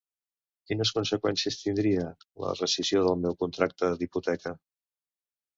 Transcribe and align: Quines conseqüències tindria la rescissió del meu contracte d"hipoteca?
Quines 0.69 0.91
conseqüències 0.97 1.57
tindria 1.59 2.07
la 2.45 2.53
rescissió 2.61 3.05
del 3.09 3.21
meu 3.27 3.39
contracte 3.45 3.91
d"hipoteca? 4.01 4.59